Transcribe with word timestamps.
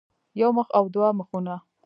يو 0.41 0.49
مخ 0.57 0.67
او 0.77 0.83
دوه 0.93 1.09
مخونه 1.19 1.55